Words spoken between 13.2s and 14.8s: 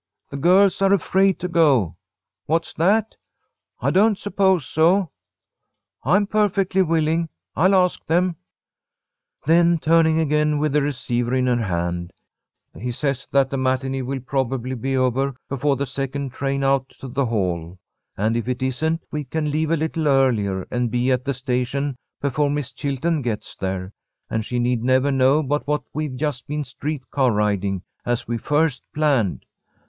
that the matinée will probably